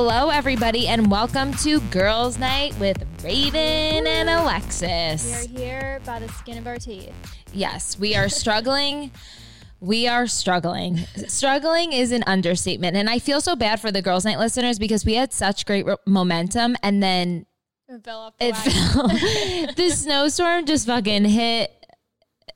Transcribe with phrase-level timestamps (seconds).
[0.00, 5.26] Hello, everybody, and welcome to Girls Night with Raven and Alexis.
[5.26, 7.12] We are here by the skin of our teeth.
[7.52, 9.10] Yes, we are struggling.
[9.80, 10.98] We are struggling.
[11.26, 12.96] Struggling is an understatement.
[12.96, 15.84] And I feel so bad for the Girls Night listeners because we had such great
[15.84, 17.46] ro- momentum and then
[17.88, 19.08] It fell off the it fell.
[19.74, 21.72] the snowstorm just fucking hit.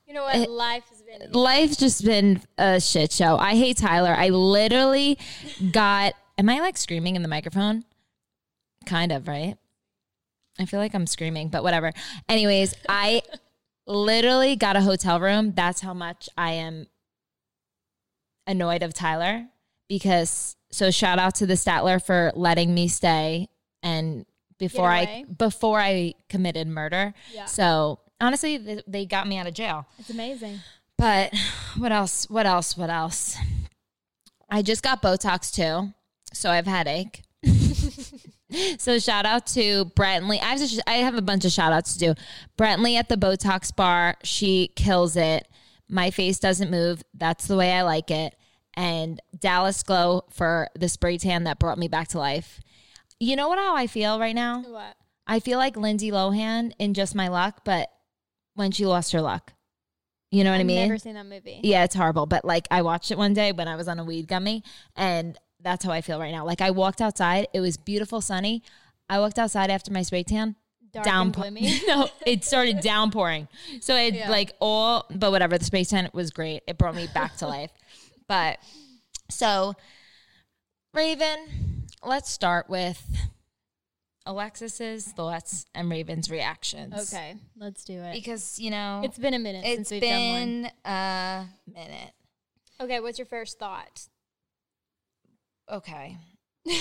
[0.07, 0.49] You know what?
[0.49, 1.29] Life has been.
[1.33, 3.35] Life's just been a shit show.
[3.35, 4.15] I hate Tyler.
[4.17, 5.19] I literally
[5.73, 6.13] got.
[6.37, 7.83] Am I like screaming in the microphone?
[8.85, 9.55] Kind of, right?
[10.59, 11.91] I feel like I'm screaming, but whatever.
[12.29, 13.21] Anyways, I
[13.87, 15.53] literally got a hotel room.
[15.55, 16.87] That's how much I am
[18.45, 19.47] annoyed of Tyler
[19.87, 23.47] because so shout out to the Statler for letting me stay
[23.81, 24.25] and
[24.57, 27.13] before I before I committed murder.
[27.33, 27.45] Yeah.
[27.45, 29.85] So honestly, they, they got me out of jail.
[29.99, 30.59] It's amazing.
[30.97, 31.33] But
[31.77, 32.29] what else?
[32.29, 32.77] What else?
[32.77, 33.37] What else?
[34.49, 35.93] I just got Botox too,
[36.33, 37.23] so I have headache.
[38.77, 40.39] so shout out to Brentley.
[40.41, 42.21] I have, to, I have a bunch of shout outs to do.
[42.57, 45.47] Brentley at the Botox bar, she kills it.
[45.89, 47.03] My face doesn't move.
[47.13, 48.35] That's the way I like it.
[48.75, 52.59] And Dallas Glow for the spray tan that brought me back to life.
[53.19, 53.59] You know what?
[53.59, 54.63] How I feel right now?
[54.63, 54.95] What?
[55.27, 57.89] I feel like Lindsay Lohan in Just My Luck, but
[58.55, 59.53] when she lost her luck.
[60.31, 60.87] You know what I I've mean?
[60.87, 61.59] never seen that movie.
[61.63, 62.25] Yeah, it's horrible.
[62.25, 64.63] But like I watched it one day when I was on a weed gummy
[64.95, 66.45] and that's how I feel right now.
[66.45, 68.61] Like I walked outside, it was beautiful sunny.
[69.09, 70.55] I walked outside after my spray tan.
[70.91, 71.81] Dark down and gloomy.
[71.87, 73.47] no, it started downpouring.
[73.81, 74.29] So it Yeah.
[74.29, 76.61] like all but whatever, the spray tan was great.
[76.67, 77.71] It brought me back to life.
[78.27, 78.59] But
[79.31, 79.73] so
[80.93, 83.01] Raven, let's start with
[84.25, 87.13] Alexis's thoughts and Raven's reactions.
[87.13, 88.13] Okay, let's do it.
[88.13, 90.61] Because, you know, It's been a minute it's since we've done one.
[90.61, 92.11] been a minute.
[92.79, 94.07] Okay, what's your first thought?
[95.71, 96.17] Okay.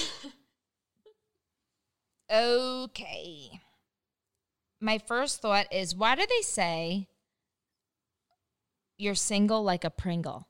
[2.32, 3.60] okay.
[4.80, 7.08] My first thought is why do they say
[8.98, 10.48] you're single like a Pringle?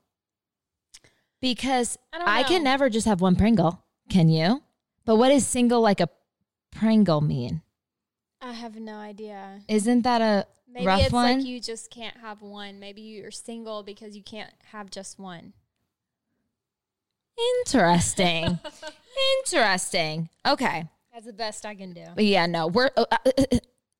[1.41, 3.83] Because I I, can never just have one Pringle.
[4.09, 4.63] Can you?
[5.05, 6.09] But what does single like a
[6.71, 7.61] Pringle mean?
[8.41, 9.61] I have no idea.
[9.67, 11.37] Isn't that a Maybe rough it's one?
[11.39, 12.79] like you just can't have one.
[12.79, 15.53] Maybe you're single because you can't have just one.
[17.59, 18.59] Interesting.
[19.39, 20.29] Interesting.
[20.45, 20.85] Okay.
[21.13, 22.05] That's the best I can do.
[22.15, 23.57] But yeah, no, we're uh, uh, uh,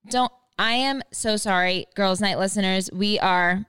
[0.09, 0.31] don't.
[0.57, 2.89] I am so sorry, girls' night listeners.
[2.91, 3.65] We are.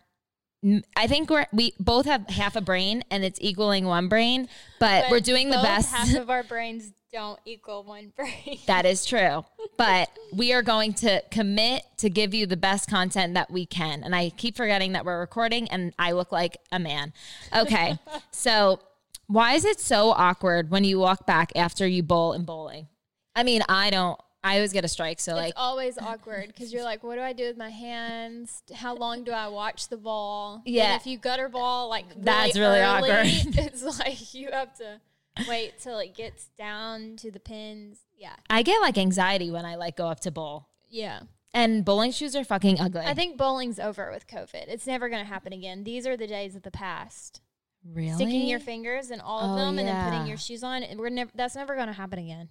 [0.96, 4.48] I think we're we both have half a brain, and it's equaling one brain.
[4.80, 5.92] But, But we're doing the best.
[5.92, 8.58] Half of our brains don't equal one brain.
[8.66, 9.44] that is true.
[9.76, 14.04] But we are going to commit to give you the best content that we can.
[14.04, 17.12] And I keep forgetting that we're recording, and I look like a man.
[17.54, 17.98] Okay,
[18.30, 18.78] so
[19.26, 22.88] why is it so awkward when you walk back after you bowl in bowling?
[23.34, 24.18] I mean, I don't.
[24.46, 27.32] I always get a strike, so like always awkward because you're like, what do I
[27.32, 28.62] do with my hands?
[28.74, 30.62] How long do I watch the ball?
[30.66, 30.96] And Yeah.
[30.96, 33.26] if you gutter ball, like That's really early, awkward.
[33.58, 35.00] It's like you have to
[35.48, 38.00] wait till it gets down to the pins.
[38.18, 40.68] Yeah, I get like anxiety when I like go up to bowl.
[40.90, 41.20] yeah.
[41.56, 43.02] And bowling shoes are fucking ugly.
[43.02, 44.64] I think bowling's over with COVID.
[44.66, 45.84] It's never going to happen again.
[45.84, 47.40] These are the days of the past.
[47.84, 50.84] Really Sticking your fingers in all of Oh, them and then putting your shoes on.
[50.96, 51.30] We're never.
[51.34, 52.48] That's never going to happen again.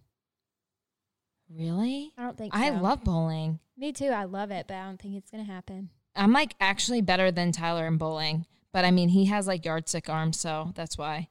[1.49, 2.13] Really?
[2.17, 2.55] I don't think.
[2.55, 2.77] I so.
[2.77, 3.59] love bowling.
[3.77, 4.07] Me too.
[4.09, 5.89] I love it, but I don't think it's going to happen.
[6.15, 10.09] I'm like actually better than Tyler in bowling, but I mean he has like yardstick
[10.09, 11.27] arms, so that's why.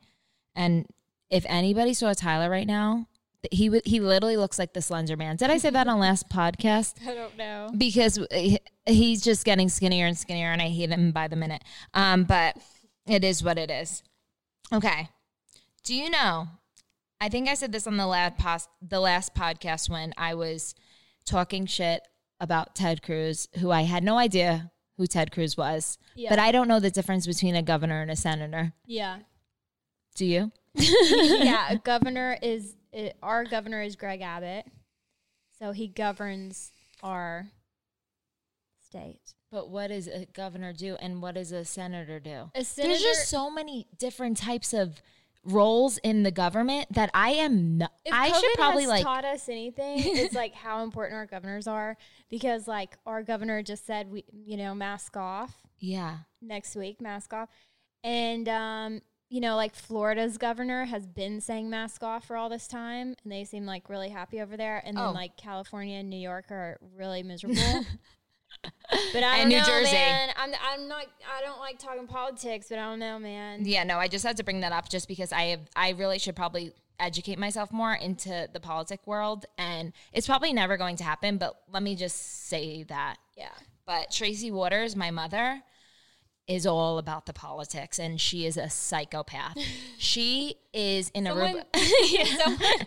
[0.57, 0.87] And
[1.31, 3.07] if anybody saw Tyler right now,
[3.51, 5.37] he would he literally looks like the Slender Man.
[5.37, 6.95] Did I say that on last podcast?
[7.09, 7.71] I don't know.
[7.77, 8.19] Because
[8.87, 11.63] he's just getting skinnier and skinnier, and I hate him by the minute.
[11.95, 12.57] Um, but
[13.07, 14.03] it is what it is.
[14.73, 15.09] Okay.
[15.85, 16.49] Do you know?
[17.21, 20.75] I think I said this on the last pos- the last podcast when I was
[21.25, 22.03] talking shit
[22.41, 26.31] about Ted Cruz, who I had no idea who Ted Cruz was, Yeah.
[26.31, 28.73] but I don't know the difference between a governor and a senator.
[28.87, 29.21] Yeah.
[30.17, 30.53] Do you?
[30.75, 34.67] yeah, a governor is uh, our governor is Greg Abbott,
[35.59, 36.73] so he governs
[37.03, 37.49] our
[38.87, 39.35] state.
[39.53, 42.51] But what does a governor do, and what does a senator do?
[42.55, 45.03] A senator, There's just so many different types of
[45.45, 47.93] roles in the government that I am not.
[48.05, 49.03] if I COVID should probably has like.
[49.05, 51.99] taught us anything, it's like how important our governors are
[52.31, 56.19] because like our governor just said we you know mask off yeah.
[56.41, 57.49] next week, mask off,
[58.03, 59.01] and um.
[59.29, 63.33] You know, like Florida's governor has been saying mask off for all this time, and
[63.33, 64.83] they seem like really happy over there.
[64.85, 65.13] And then Oh.
[65.13, 67.57] like California and New York are really miserable.
[69.13, 69.93] But I And New know, Jersey.
[69.93, 70.31] man.
[70.37, 71.07] I'm, I'm not.
[71.37, 73.65] I don't like talking politics, but I don't know, man.
[73.65, 76.19] Yeah, no, I just had to bring that up just because I have, I really
[76.19, 79.47] should probably educate myself more into the politic world.
[79.59, 83.17] And it's probably never going to happen, but let me just say that.
[83.37, 83.49] Yeah.
[83.87, 85.63] But Tracy Waters, my mother,
[86.49, 89.57] is all about the politics and she is a psychopath.
[89.99, 92.27] she is in Someone, Aruba.
[92.39, 92.87] someone,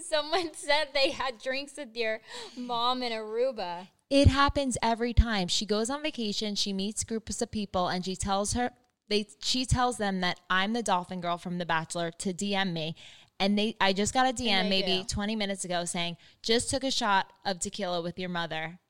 [0.08, 2.20] someone said they had drinks with your
[2.56, 3.88] mom in Aruba.
[4.12, 5.48] It happens every time.
[5.48, 8.72] She goes on vacation, she meets groups of people and she tells her
[9.08, 12.94] they she tells them that I'm the dolphin girl from The Bachelor to DM me.
[13.40, 15.04] And they I just got a DM maybe do.
[15.04, 18.80] 20 minutes ago saying, "Just took a shot of tequila with your mother.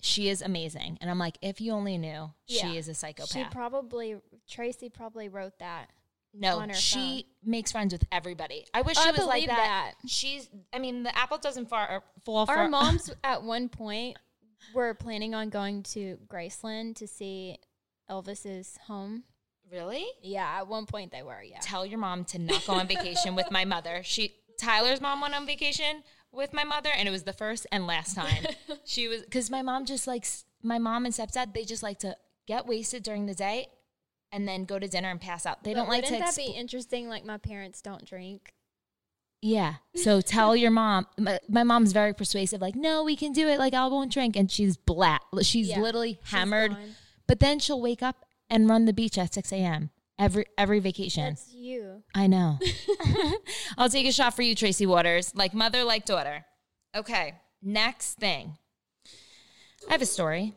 [0.00, 2.62] She is amazing." And I'm like, "If you only knew, Yeah.
[2.62, 5.90] she is a psychopath." She probably Tracy probably wrote that.
[6.32, 8.64] No, on her she makes friends with everybody.
[8.72, 9.94] I wish I she was like that.
[10.02, 10.08] that.
[10.08, 10.48] She's.
[10.72, 12.58] I mean, the apple doesn't far, fall far.
[12.58, 14.16] Our moms at one point
[14.74, 17.58] were planning on going to Graceland to see
[18.10, 19.24] Elvis's home.
[19.70, 20.06] really?
[20.22, 21.42] Yeah, at one point they were.
[21.42, 21.58] Yeah.
[21.60, 24.00] Tell your mom to not go on vacation with my mother.
[24.02, 26.02] She Tyler's mom went on vacation
[26.32, 28.44] with my mother, and it was the first and last time.
[28.84, 31.54] she was because my mom just likes my mom and stepdad.
[31.54, 32.16] They just like to
[32.46, 33.68] get wasted during the day.
[34.30, 35.64] And then go to dinner and pass out.
[35.64, 36.12] They But don't like to.
[36.12, 37.08] Wouldn't that be interesting?
[37.08, 38.52] Like my parents don't drink.
[39.40, 39.74] Yeah.
[39.94, 41.06] So tell your mom.
[41.18, 42.60] My, my mom's very persuasive.
[42.60, 43.58] Like, no, we can do it.
[43.58, 44.34] Like, I won't drink.
[44.36, 45.22] And she's black.
[45.42, 45.80] She's Yeah.
[45.80, 46.72] literally hammered.
[46.72, 46.94] gone.
[47.26, 49.90] But then she'll wake up and run the beach at 6 a.m.
[50.18, 51.34] every every vacation.
[51.34, 52.02] That's you.
[52.14, 52.58] I know.
[53.78, 55.32] I'll take a shot for you, Tracy Waters.
[55.36, 56.44] Like mother, like daughter.
[56.96, 57.34] Okay.
[57.62, 58.56] Next thing.
[59.88, 60.54] I have a story.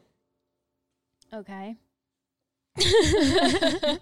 [1.34, 1.76] Okay.
[2.78, 4.00] I,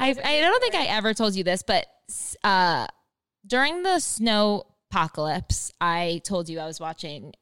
[0.00, 1.86] I don't think I ever told you this, but
[2.42, 2.86] uh,
[3.48, 7.34] during the snow apocalypse, I told you I was watching.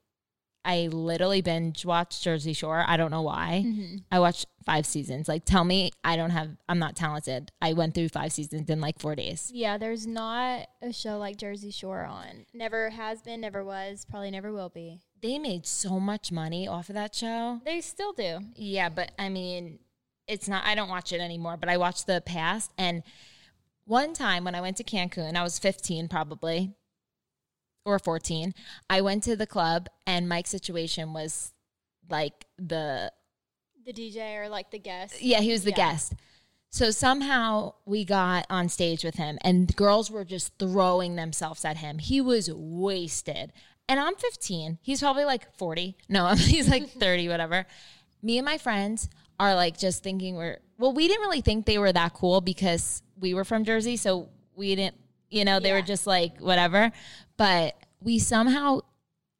[0.64, 2.84] I literally binge watched Jersey Shore.
[2.84, 3.62] I don't know why.
[3.64, 3.96] Mm-hmm.
[4.10, 5.28] I watched five seasons.
[5.28, 6.56] Like, tell me I don't have.
[6.68, 7.52] I'm not talented.
[7.62, 9.50] I went through five seasons in like four days.
[9.54, 12.46] Yeah, there's not a show like Jersey Shore on.
[12.52, 15.02] Never has been, never was, probably never will be.
[15.22, 17.60] They made so much money off of that show.
[17.64, 18.40] They still do.
[18.56, 19.78] Yeah, but I mean,
[20.26, 20.64] it's not.
[20.64, 21.56] I don't watch it anymore.
[21.56, 23.04] But I watched the past, and
[23.86, 26.74] one time when I went to Cancun, I was 15 probably,
[27.84, 28.52] or 14.
[28.90, 31.52] I went to the club, and Mike's situation was
[32.10, 33.12] like the
[33.84, 35.22] The DJ or like the guest.
[35.22, 35.76] yeah, he was the Yeah.
[35.92, 36.14] guest.
[36.70, 41.78] So somehow we got on stage with him, and girls were just throwing themselves at
[41.78, 41.98] him.
[41.98, 43.52] He was wasted.
[43.88, 44.78] And I'm 15.
[44.82, 45.96] He's probably like 40.
[46.08, 47.66] No, he's like 30, whatever.
[48.20, 51.78] Me and my friends are like just thinking we're, well, we didn't really think they
[51.78, 53.96] were that cool because we were from Jersey.
[53.96, 54.96] So we didn't,
[55.30, 56.92] you know, they were just like whatever.
[57.36, 58.80] But we somehow,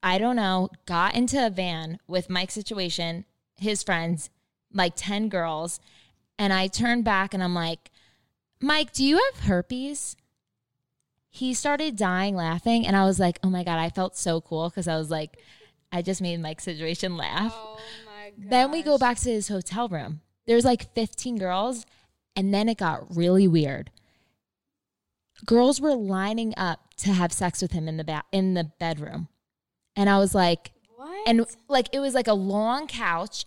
[0.03, 3.25] I don't know, got into a van with Mike's situation,
[3.57, 4.31] his friends,
[4.73, 5.81] like 10 girls.
[6.39, 7.91] And I turned back and I'm like,
[8.61, 10.17] Mike, do you have herpes?
[11.29, 12.87] He started dying laughing.
[12.87, 15.39] And I was like, oh my God, I felt so cool because I was like,
[15.93, 17.53] I just made Mike's situation laugh.
[17.55, 17.79] Oh.
[18.37, 20.21] Then we go back to his hotel room.
[20.47, 21.87] There's like 15 girls.
[22.35, 23.91] And then it got really weird.
[25.45, 29.29] Girls were lining up to have sex with him in the ba- in the bedroom.
[29.95, 31.29] And I was like, What?
[31.29, 33.45] and like it was like a long couch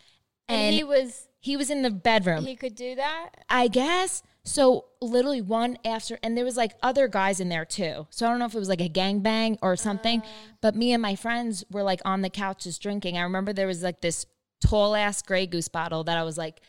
[0.47, 2.45] And and, he was he was in the bedroom.
[2.45, 3.29] he could do that?
[3.49, 4.21] I guess.
[4.43, 8.07] So literally one after, and there was like other guys in there too.
[8.09, 10.21] So I don't know if it was like a gangbang or something.
[10.21, 10.25] Uh.
[10.61, 13.17] but me and my friends were like on the couches drinking.
[13.17, 14.25] I remember there was like this
[14.65, 16.61] tall ass Grey Goose bottle that I was like,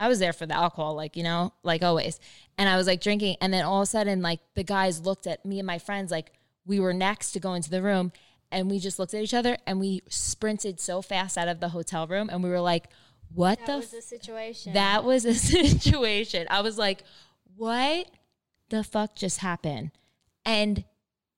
[0.00, 2.20] I was there for the alcohol, like you know, like always.
[2.56, 5.26] And I was like drinking, and then all of a sudden, like the guys looked
[5.26, 6.32] at me and my friends, like
[6.66, 8.12] we were next to go into the room,
[8.52, 11.70] and we just looked at each other, and we sprinted so fast out of the
[11.70, 12.88] hotel room, and we were like,
[13.34, 14.72] "What That the was the situation.
[14.74, 15.34] that was a
[15.78, 16.46] situation.
[16.50, 17.02] I was like,
[17.56, 18.08] what
[18.68, 19.90] the fuck just happened?
[20.44, 20.84] And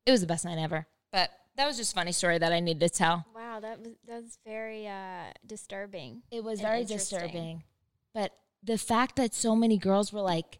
[0.04, 0.86] it was the best night ever.
[1.12, 3.26] But that was just a funny story that I needed to tell.
[3.34, 6.22] wow, that was that's very uh disturbing.
[6.30, 7.64] It was very disturbing.
[8.14, 10.58] But the fact that so many girls were like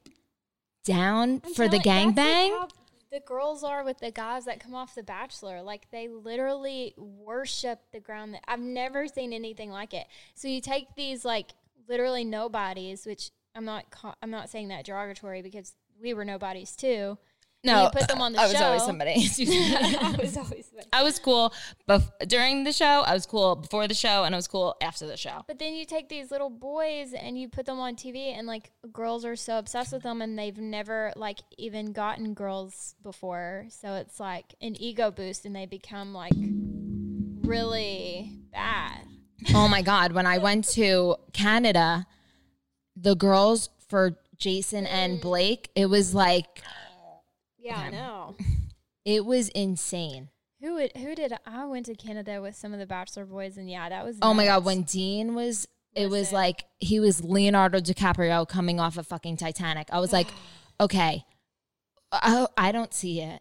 [0.85, 2.71] down I'm for the gangbang.
[3.11, 5.63] The girls are with the guys that come off The Bachelor.
[5.63, 8.35] Like they literally worship the ground.
[8.35, 10.07] That I've never seen anything like it.
[10.35, 11.51] So you take these like
[11.89, 13.87] literally nobodies, which I'm not.
[14.23, 17.19] I'm not saying that derogatory because we were nobodies too.
[17.63, 19.13] No, you put them on the I was always somebody.
[19.21, 20.71] I was always.
[20.93, 21.53] I was cool
[21.89, 23.03] bef- during the show.
[23.07, 25.45] I was cool before the show, and I was cool after the show.
[25.47, 28.71] But then you take these little boys and you put them on TV, and like
[28.93, 33.67] girls are so obsessed with them, and they've never like even gotten girls before.
[33.69, 36.33] So it's like an ego boost, and they become like
[37.43, 39.03] really bad.
[39.55, 42.07] oh my god when i went to canada
[42.95, 45.23] the girls for jason and mm.
[45.23, 46.63] blake it was like
[47.61, 48.37] Yeah, I know.
[49.05, 50.29] It was insane.
[50.61, 53.71] Who would, who did I went to Canada with some of the Bachelor boys and
[53.71, 56.35] yeah, that was Oh my god, when Dean was it was Listen.
[56.35, 59.89] like he was Leonardo DiCaprio coming off of fucking Titanic.
[59.91, 60.29] I was like,
[60.81, 61.25] okay.
[62.13, 63.41] I, I don't see it.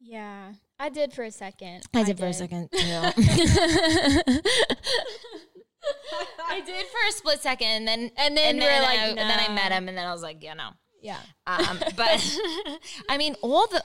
[0.00, 0.52] Yeah.
[0.78, 1.82] I did for a second.
[1.94, 2.78] I did for a second too.
[6.48, 8.98] I did for a split second, and then And then and you were then, like,
[8.98, 10.70] I, and then I met him, and then I was like, yeah, no.
[11.00, 11.18] Yeah.
[11.46, 12.38] Um, but
[13.08, 13.82] I mean, all the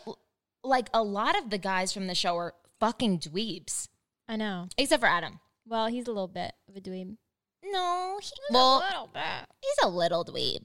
[0.64, 3.88] like a lot of the guys from the show are fucking dweebs,
[4.28, 4.68] I know.
[4.78, 5.40] except for Adam.
[5.66, 7.16] Well, he's a little bit of a dweeb.
[7.66, 9.24] No, he, well, little bit.
[9.62, 10.60] he's a little dweeb,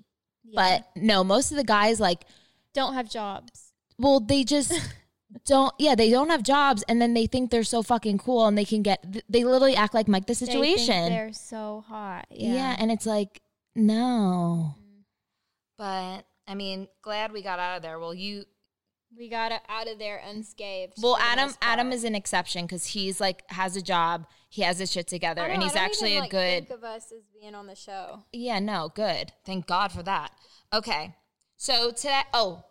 [0.45, 0.81] Yeah.
[0.95, 2.25] but no, most of the guys like,
[2.75, 3.73] don't have jobs.
[3.99, 4.73] well, they just
[5.47, 5.73] don't.
[5.79, 8.65] Yeah, they don't have jobs, and then they think they're so fucking cool, and they
[8.65, 9.23] can get.
[9.29, 11.09] They literally act like Mike the They think situation.
[11.11, 12.27] they're so hot.
[12.31, 12.55] Yeah.
[12.55, 12.77] Yeah.
[12.79, 13.41] and it's like,
[13.77, 14.75] no.
[15.77, 17.99] But I mean, glad we got out of there.
[17.99, 18.45] Well, you,
[19.17, 20.95] we got out of there unscathed.
[21.03, 21.53] well, Adam.
[21.61, 25.47] Adam is an exception because he's like has a job, he has his shit together,
[25.47, 26.69] know, and I he's don't actually even, a like, good.
[26.69, 28.25] Think of us as being on the show.
[28.33, 29.33] Yeah, no, good.
[29.45, 30.33] Thank God for that.
[30.73, 31.15] Okay,
[31.57, 32.65] so today, oh,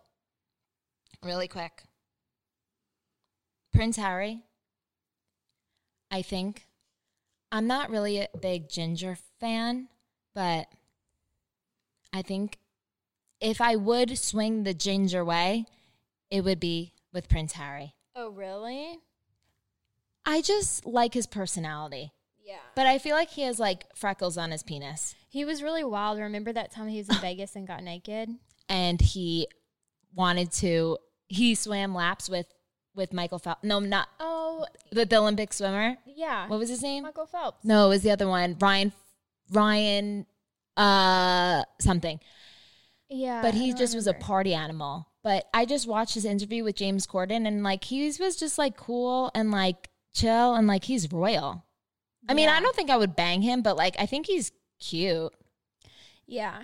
[1.24, 1.84] really quick,
[3.72, 4.42] Prince Harry.
[6.10, 6.66] I think
[7.52, 9.90] I'm not really a big Ginger fan,
[10.34, 10.68] but
[12.12, 12.58] I think
[13.40, 15.66] if I would swing the Ginger way,
[16.30, 17.94] it would be with Prince Harry.
[18.16, 18.98] Oh, really?
[20.26, 22.12] I just like his personality,
[22.44, 22.58] Yeah.
[22.76, 25.16] but I feel like he has like freckles on his penis.
[25.30, 26.20] He was really wild.
[26.20, 28.30] Remember that time he was in Vegas and got naked?
[28.70, 29.48] and he
[30.14, 30.98] wanted to
[31.30, 32.48] he swam laps with
[32.96, 33.64] with Michael Phelps.
[33.64, 35.96] No, not Oh, with the Olympic swimmer.
[36.06, 36.48] yeah.
[36.50, 37.04] What was his name?
[37.04, 37.64] Michael Phelps.
[37.64, 38.58] No, it was the other one.
[38.60, 38.92] Ryan
[39.52, 40.26] Ryan
[40.76, 42.20] uh something.
[43.10, 43.42] Yeah.
[43.42, 45.08] But he just was a party animal.
[45.24, 48.78] But I just watched his interview with James Corden and like he was just like
[48.78, 51.64] cool and like chill and like he's royal.
[52.30, 55.34] I mean, I don't think I would bang him, but like I think he's cute.
[56.26, 56.64] Yeah.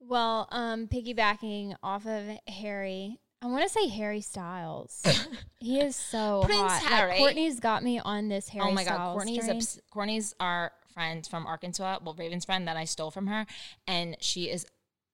[0.00, 5.02] Well, um, piggybacking off of Harry, I want to say Harry Styles.
[5.60, 6.82] he is so Prince hot.
[6.82, 7.18] Like, Harry.
[7.18, 11.46] Courtney's got me on this Harry oh my god, Courtney's obs- Courtney's our friend from
[11.46, 13.46] Arkansas, well Raven's friend that I stole from her,
[13.86, 14.66] and she is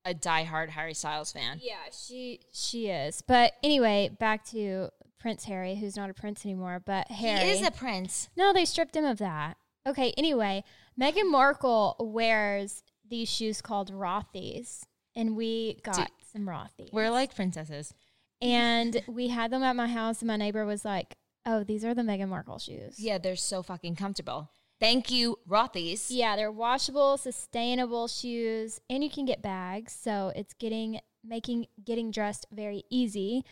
[0.04, 1.58] a diehard Harry Styles fan.
[1.62, 3.22] Yeah, she she is.
[3.26, 7.44] But anyway, back to Prince Harry, who's not a prince anymore, but Harry.
[7.46, 8.28] He is a prince.
[8.36, 9.56] no, they stripped him of that.
[9.86, 10.64] Okay, anyway,
[11.00, 16.90] Meghan Markle wears these shoes called Rothy's, and we got Dude, some Rothy's.
[16.92, 17.92] We're like princesses.
[18.40, 21.94] and we had them at my house, and my neighbor was like, "Oh, these are
[21.94, 24.50] the Meghan Markle shoes." Yeah, they're so fucking comfortable.
[24.80, 26.10] Thank you, Rothy's.
[26.10, 29.96] Yeah, they're washable, sustainable shoes, and you can get bags.
[29.98, 33.44] So it's getting making getting dressed very easy.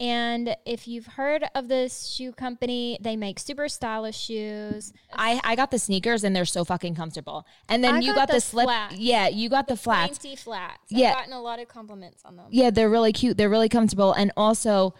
[0.00, 4.94] And if you've heard of this shoe company, they make super stylish shoes.
[5.12, 7.46] I, I got the sneakers and they're so fucking comfortable.
[7.68, 8.64] And then I you got got, the, the slip.
[8.64, 8.96] flats.
[8.96, 10.18] Yeah, you got the flats.
[10.18, 10.78] Plain flats.
[10.88, 11.10] Yeah.
[11.10, 12.46] I've gotten a lot of compliments on them.
[12.48, 13.36] Yeah, they're really cute.
[13.36, 14.14] They're really comfortable.
[14.14, 14.94] And also,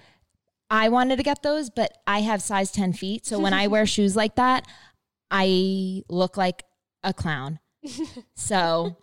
[0.71, 3.25] I wanted to get those, but I have size 10 feet.
[3.25, 4.67] So when I wear shoes like that,
[5.31, 6.65] I look like
[7.03, 7.61] a clown.
[8.35, 8.97] So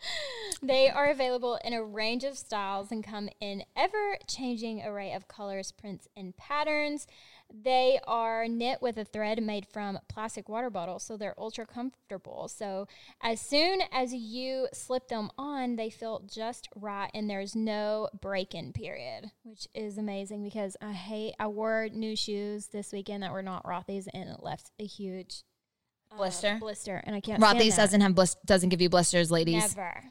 [0.62, 5.28] They are available in a range of styles and come in ever changing array of
[5.28, 7.06] colors, prints, and patterns.
[7.54, 12.48] They are knit with a thread made from plastic water bottles, so they're ultra comfortable.
[12.48, 12.88] So,
[13.22, 18.56] as soon as you slip them on, they feel just right, and there's no break
[18.56, 23.32] in period, which is amazing because I hate, I wore new shoes this weekend that
[23.32, 25.44] were not Rothy's, and it left a huge
[26.12, 26.58] uh, Blister?
[26.60, 27.42] blister, and I can't.
[27.42, 29.76] Rothy's doesn't have blis- doesn't give you blisters, ladies.
[29.76, 30.04] Never.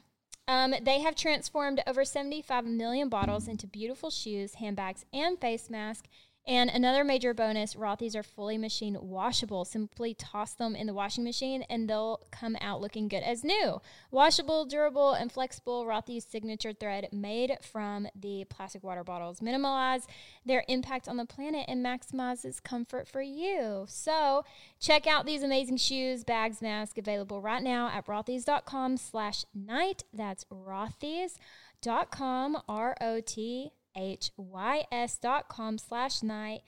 [0.47, 6.07] Um, they have transformed over 75 million bottles into beautiful shoes, handbags, and face masks.
[6.47, 9.65] And another major bonus Rothy's are fully machine washable.
[9.65, 13.81] Simply toss them in the washing machine and they'll come out looking good as new.
[14.11, 20.07] Washable, durable, and flexible, Rothy's signature thread made from the plastic water bottles minimize
[20.45, 23.83] their impact on the planet and maximizes comfort for you.
[23.89, 24.45] So
[24.79, 30.05] check out these amazing shoes, bags, masks available right now at rothys.com slash night.
[30.13, 31.37] That's rothys.com,
[32.69, 36.61] R-O-T H-Y-S dot com slash night.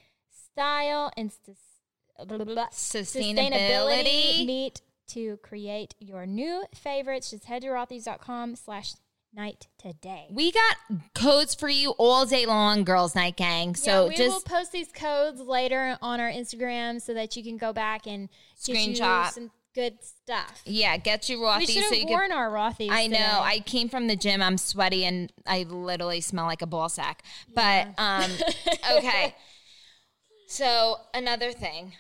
[0.52, 4.46] Style and sus- blah, blah, blah, Sustainability.
[4.46, 7.32] meet to create your new favorites.
[7.32, 8.94] Just head to rothys.com slash
[9.34, 10.28] night today.
[10.32, 10.76] We got
[11.14, 13.76] codes for you all day long, girls' night gang.
[13.76, 17.44] So yeah, we just will post these codes later on our Instagram so that you
[17.44, 19.32] can go back and Screenshot.
[19.32, 20.62] some good stuff.
[20.66, 22.90] Yeah, get you We Rothy's should so you have worn our Rothy's.
[22.92, 23.18] I know.
[23.18, 23.26] today.
[23.28, 24.42] I came from the gym.
[24.42, 27.24] I'm sweaty and I literally smell like a ball sack.
[27.54, 28.30] But um,
[28.98, 29.36] okay.
[30.48, 31.94] So another thing.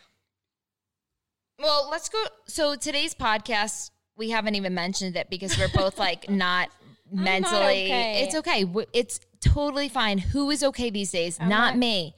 [1.59, 2.23] Well, let's go.
[2.47, 6.69] So today's podcast, we haven't even mentioned it because we're both like not
[7.11, 7.85] mentally.
[7.85, 8.23] okay.
[8.23, 8.65] It's okay.
[8.93, 10.17] It's totally fine.
[10.17, 11.39] Who is okay these days?
[11.39, 12.15] not not- me.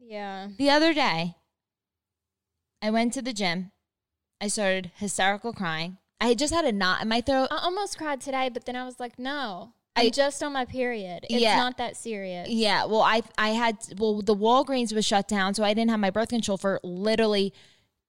[0.00, 0.48] yeah.
[0.58, 1.36] The other day,
[2.80, 3.70] I went to the gym.
[4.42, 5.98] I started hysterical crying.
[6.20, 7.48] I just had a knot in my throat.
[7.50, 10.64] I almost cried today, but then I was like, no, I'm I- just on my
[10.64, 11.24] period.
[11.30, 11.56] It's Yeah.
[11.56, 12.48] not that serious.
[12.48, 16.00] Yeah, well, I I had well the Walgreens was shut down, so I didn't have
[16.00, 17.54] my birth control for literally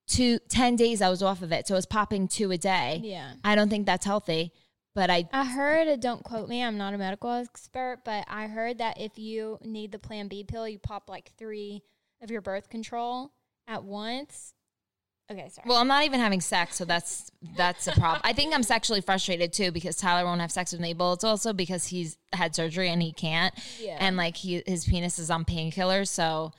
[0.07, 1.01] two ten days.
[1.01, 2.99] I was off of it, so I was popping two a day.
[3.03, 3.33] Yeah.
[3.43, 4.51] I don't think that's healthy,
[4.95, 8.47] but I I heard, uh, don't quote me, I'm not a medical expert, but I
[8.47, 11.83] heard that if you need the Plan B pill, you pop like three
[12.21, 13.33] of your birth control
[13.67, 14.53] at once.
[15.31, 15.65] Okay, sorry.
[15.67, 18.21] well, I'm not even having sex, so that's that's a problem.
[18.23, 20.93] I think I'm sexually frustrated too because Tyler won't have sex with me.
[20.93, 23.97] But it's also because he's had surgery and he can't, Yeah.
[23.99, 26.51] and like he his penis is on painkillers, so.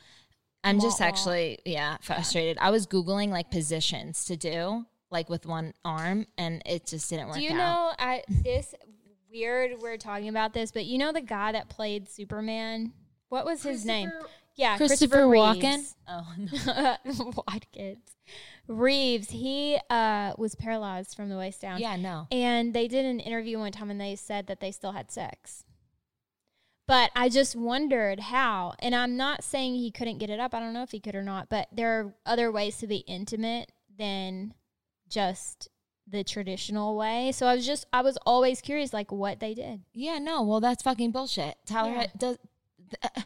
[0.66, 1.08] I'm just Wah, wah.
[1.10, 2.56] actually, yeah, frustrated.
[2.58, 7.26] I was Googling like positions to do, like with one arm, and it just didn't
[7.26, 7.56] work Do you out.
[7.58, 8.74] know I, this
[9.30, 9.72] weird?
[9.82, 12.94] We're talking about this, but you know the guy that played Superman?
[13.28, 14.10] What was his name?
[14.56, 15.84] Yeah, Christopher Christopher, Walken?
[16.08, 17.32] Oh, no.
[17.46, 17.98] Watkins.
[18.66, 19.30] Reeves.
[19.30, 21.80] He uh, was paralyzed from the waist down.
[21.80, 22.26] Yeah, no.
[22.30, 25.64] And they did an interview one time and they said that they still had sex.
[26.86, 28.74] But I just wondered how.
[28.80, 30.54] And I'm not saying he couldn't get it up.
[30.54, 31.48] I don't know if he could or not.
[31.48, 34.54] But there are other ways to be intimate than
[35.08, 35.68] just
[36.06, 37.32] the traditional way.
[37.32, 39.80] So I was just, I was always curious, like what they did.
[39.94, 40.42] Yeah, no.
[40.42, 41.56] Well, that's fucking bullshit.
[41.66, 42.06] Tyler Yeah.
[42.18, 42.38] does.
[42.90, 43.24] th-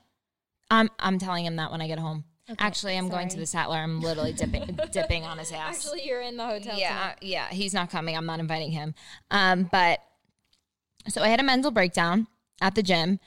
[0.71, 2.25] I'm I'm telling him that when I get home.
[2.51, 3.77] Okay, Actually, I'm going to the Statler.
[3.83, 5.77] I'm literally dipping dipping on his ass.
[5.77, 6.79] Actually, you're in the hotel.
[6.79, 7.49] yeah, yeah.
[7.49, 8.17] He's not coming.
[8.17, 8.95] I'm not inviting him.
[9.31, 10.01] Um, but
[11.09, 12.27] so I had a mental breakdown
[12.61, 13.21] at the gym.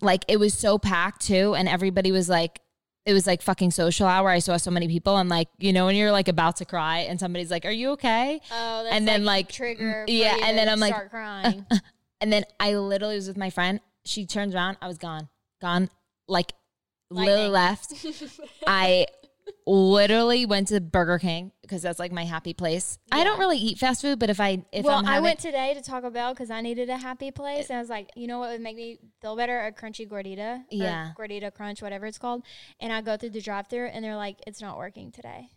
[0.00, 2.60] Like it was so packed too, and everybody was like,
[3.04, 4.28] it was like fucking social hour.
[4.30, 7.00] I saw so many people, and like you know when you're like about to cry,
[7.00, 10.06] and somebody's like, "Are you okay?" Oh, that's And then, like, like, trigger.
[10.08, 11.66] mm, yeah, and then I'm like, crying.
[12.22, 13.80] And then I literally was with my friend.
[14.04, 14.76] She turns around.
[14.82, 15.30] I was gone.
[15.62, 15.88] Gone.
[16.28, 16.52] Like
[17.10, 17.52] Lightning.
[17.52, 17.92] left.
[18.66, 19.06] I
[19.66, 22.98] literally went to Burger King because that's like my happy place.
[23.10, 25.74] I don't really eat fast food, but if I if well, I'm I went today
[25.74, 28.38] to Taco Bell because I needed a happy place, and I was like, you know
[28.38, 29.60] what would make me feel better?
[29.66, 31.12] A crunchy gordita, or Yeah.
[31.18, 32.42] gordita crunch, whatever it's called.
[32.80, 35.50] And I go through the drive-through, and they're like, it's not working today.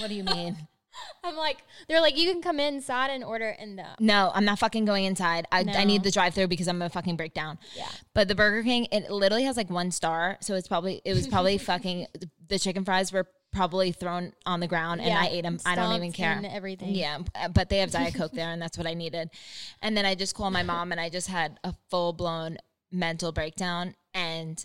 [0.00, 0.56] what do you mean?
[1.24, 4.58] I'm like, they're like, you can come inside and order, and the no, I'm not
[4.58, 5.46] fucking going inside.
[5.52, 7.58] I, I need the drive through because I'm gonna fucking break down.
[7.76, 11.12] yeah, But the Burger King, it literally has like one star, so it's probably it
[11.14, 12.06] was probably fucking
[12.48, 15.58] the chicken fries were probably thrown on the ground and Yeah, I ate them.
[15.64, 16.40] I don't even care.
[16.44, 16.94] everything.
[16.94, 19.30] Yeah, uh, but they have Diet Coke there, and that's what I needed.
[19.82, 22.58] And then I just called my mom, and I just had a full blown
[22.92, 23.94] mental breakdown.
[24.14, 24.62] And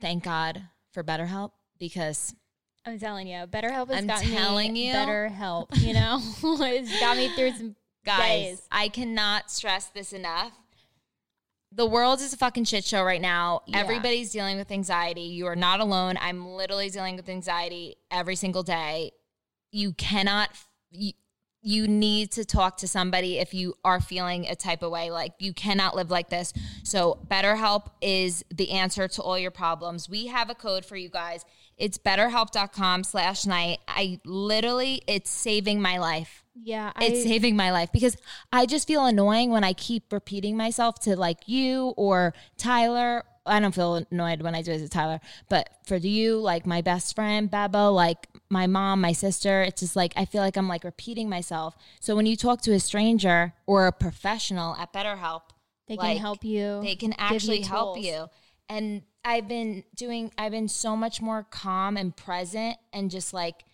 [0.00, 2.34] thank God for BetterHelp because
[2.84, 4.92] I'm telling you, BetterHelp has I'm gotten telling me you.
[4.92, 5.70] better help.
[5.78, 8.68] You know, it's got me through some guys, days.
[8.70, 10.52] I cannot stress this enough.
[11.74, 13.62] The world is a fucking shit show right now.
[13.66, 13.78] Yeah.
[13.78, 15.22] Everybody's dealing with anxiety.
[15.22, 16.16] You are not alone.
[16.20, 19.12] I'm literally dealing with anxiety every single day.
[19.70, 20.50] You cannot,
[20.90, 21.12] you,
[21.62, 25.10] you need to talk to somebody if you are feeling a type of way.
[25.10, 26.52] Like you cannot live like this.
[26.82, 30.08] So, BetterHelp is the answer to all your problems.
[30.08, 31.44] We have a code for you guys.
[31.78, 33.78] It's betterhelp.com slash night.
[33.88, 38.16] I literally, it's saving my life Yeah, I, it's saving my life because
[38.52, 43.24] I just feel annoying when I keep repeating myself to like you or Tyler.
[43.44, 46.80] I don't feel annoyed when I do it to Tyler, but for you, like my
[46.80, 50.68] best friend, Bebo, like my mom, my sister, it's just like I feel like I'm
[50.68, 51.74] like repeating myself.
[52.00, 55.42] So when you talk to a stranger or a professional at BetterHelp,
[55.88, 56.80] they can help you.
[56.82, 58.26] they can actually help you.
[58.68, 63.64] And I've been doing, I've been so much more calm and present and just like,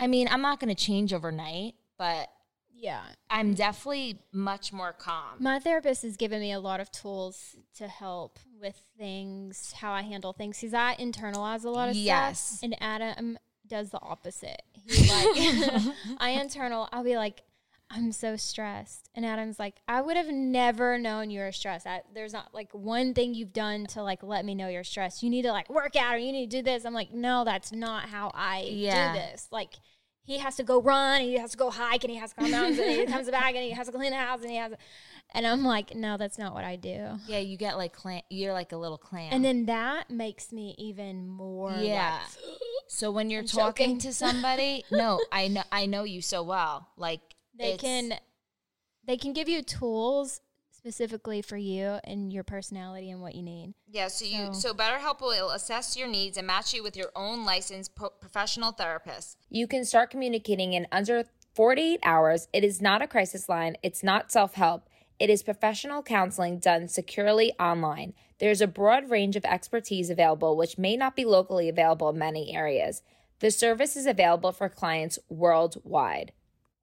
[0.00, 2.28] I mean, I'm not going to change overnight, but
[2.74, 5.36] Yeah, I'm definitely much more calm.
[5.38, 10.02] My therapist has given me a lot of tools to help with things, how I
[10.02, 12.40] handle things, because I internalize a lot of Yes.
[12.40, 12.58] stuff.
[12.62, 14.62] And Adam does the opposite.
[14.72, 16.88] He like, I internal.
[16.92, 17.42] I'll be like,
[17.90, 21.86] I'm so stressed, and Adam's like, I would have never known you were stressed.
[21.86, 25.22] I, there's not like one thing you've done to like let me know you're stressed.
[25.22, 26.84] You need to like work out or you need to do this.
[26.84, 29.12] I'm like, no, that's not how I Yeah.
[29.14, 29.48] do this.
[29.50, 29.74] Like.
[30.28, 32.36] He has to go run, and he has to go hike, and he has to
[32.36, 34.56] come mountains, and he comes back, and he has to clean the house, and he
[34.58, 34.72] has,
[35.32, 37.18] and I'm like, no, that's not what I do.
[37.26, 38.20] Yeah, you get like clam.
[38.28, 39.32] You're like a little clam.
[39.32, 42.18] And then that makes me even more Yeah.
[42.20, 43.98] like, So when you're I'm talking joking.
[44.00, 46.88] to somebody, no, I know I know you so well.
[46.98, 47.20] Like
[47.58, 48.14] They can
[49.06, 50.40] they can give you tools
[50.88, 53.74] specifically for you and your personality and what you need.
[53.90, 57.10] Yeah, so you So- so BetterHelp will assess your needs and match you with your
[57.14, 59.36] own licensed pro- professional therapist.
[59.50, 62.48] You can start communicating in under 48 hours.
[62.54, 64.88] It is not a crisis line, it's not self help.
[65.18, 68.14] It is professional counseling done securely online.
[68.38, 72.54] There's a broad range of expertise available, which may not be locally available in many
[72.56, 73.02] areas.
[73.40, 76.32] The service is available for clients worldwide.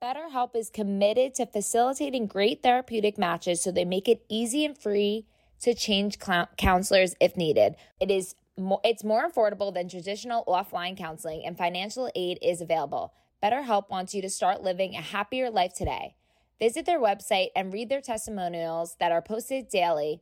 [0.01, 5.25] BetterHelp is committed to facilitating great therapeutic matches so they make it easy and free
[5.61, 7.75] to change clou- counselors if needed.
[7.99, 13.13] It is mo- it's more affordable than traditional offline counseling and financial aid is available.
[13.41, 16.15] BetterHelp wants you to start living a happier life today.
[16.59, 20.21] Visit their website and read their testimonials that are posted daily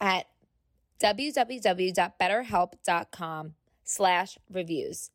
[0.00, 0.26] at
[1.00, 5.10] www.betterhelp.com slash reviews.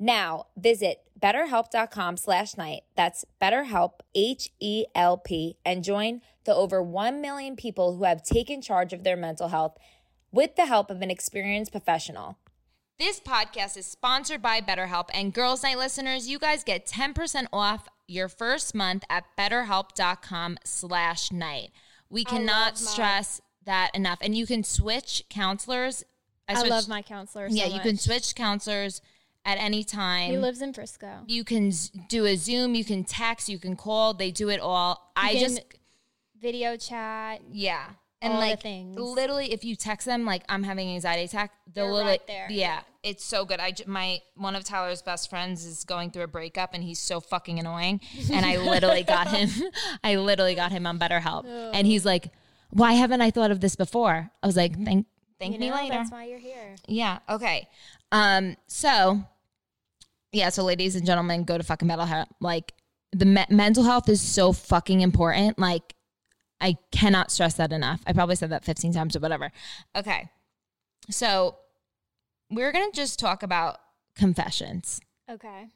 [0.00, 2.84] Now visit betterhelp.com slash night.
[2.96, 9.04] That's betterhelp, H-E-L-P, and join the over 1 million people who have taken charge of
[9.04, 9.76] their mental health
[10.32, 12.38] with the help of an experienced professional.
[12.98, 17.88] This podcast is sponsored by BetterHelp, and Girls Night listeners, you guys get 10% off
[18.06, 21.70] your first month at betterhelp.com slash night.
[22.08, 24.18] We cannot stress that enough.
[24.20, 26.04] And you can switch counselors.
[26.48, 29.00] I, switched- love my counselor so Yeah, you can switch counselors
[29.44, 30.30] at any time.
[30.30, 31.20] He lives in Frisco.
[31.26, 34.14] you can z- do a Zoom, you can text, you can call.
[34.14, 35.12] They do it all.
[35.16, 35.60] I can just
[36.40, 37.40] Video chat.
[37.52, 37.84] yeah.
[38.22, 38.98] And like things.
[38.98, 42.26] literally, if you text them like I'm having an anxiety attack, they'll They're literally right
[42.26, 42.46] there.
[42.50, 43.60] Yeah, it's so good.
[43.60, 46.98] I j- my one of Tyler's best friends is going through a breakup, and he's
[46.98, 47.98] so fucking annoying.
[48.30, 49.48] And I literally got him.
[50.04, 52.30] I literally got him on BetterHelp, and he's like,
[52.68, 55.06] "Why haven't I thought of this before?" I was like, "Thank,
[55.38, 56.76] thank You me know, later." that's why you're here.
[56.86, 57.20] Yeah.
[57.26, 57.68] Okay.
[58.12, 58.56] Um.
[58.66, 59.24] So,
[60.32, 60.48] yeah.
[60.50, 62.28] So, ladies and gentlemen, go to fucking mental health.
[62.40, 62.72] Like,
[63.12, 65.58] the me- mental health is so fucking important.
[65.58, 65.94] Like,
[66.60, 68.02] I cannot stress that enough.
[68.06, 69.50] I probably said that 15 times or whatever.
[69.96, 70.28] Okay.
[71.10, 71.56] So,
[72.50, 73.78] we're gonna just talk about
[74.14, 75.00] confessions.
[75.30, 75.68] Okay.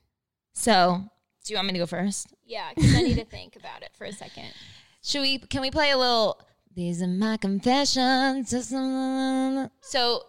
[0.53, 1.05] So,
[1.45, 2.35] do you want me to go first?
[2.45, 4.53] Yeah, because I need to think about it for a second.
[5.03, 5.39] Should we?
[5.39, 6.41] Can we play a little?
[6.75, 8.53] These are my confessions.
[9.81, 10.23] So,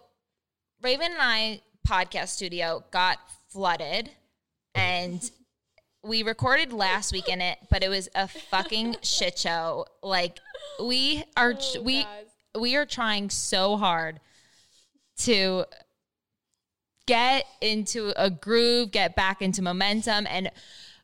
[0.82, 3.18] Raven and I podcast studio got
[3.56, 4.10] flooded,
[4.74, 5.30] and
[6.04, 9.86] we recorded last week in it, but it was a fucking shit show.
[10.02, 10.38] Like
[10.78, 12.26] we are, Oh, we guys.
[12.60, 14.20] we are trying so hard
[15.20, 15.64] to
[17.06, 20.50] get into a groove, get back into momentum, and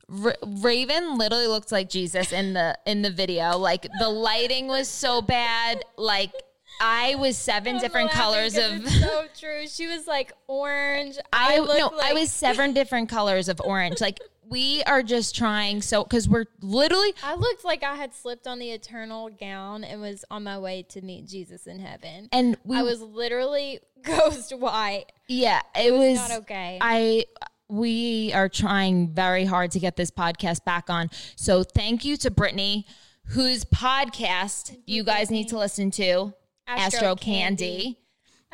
[0.09, 3.57] Ra- Raven literally looked like Jesus in the in the video.
[3.57, 5.83] Like the lighting was so bad.
[5.97, 6.33] Like
[6.81, 8.89] I was 7 I'm different colors of.
[8.89, 9.67] so true.
[9.69, 11.17] She was like orange.
[11.33, 14.01] I, looked no, I was seven different colors of orange.
[14.01, 18.47] Like we are just trying so because we're literally I looked like I had slipped
[18.47, 22.29] on the eternal gown and was on my way to meet Jesus in heaven.
[22.33, 25.07] and we I was literally ghost white.
[25.29, 26.79] yeah it, was not okay.
[26.81, 27.25] I
[27.69, 31.09] we are trying very hard to get this podcast back on.
[31.37, 32.87] So thank you to Brittany,
[33.29, 36.35] whose podcast you guys need to listen to,
[36.67, 37.67] Astro, Astro Candy.
[37.67, 37.99] Candy.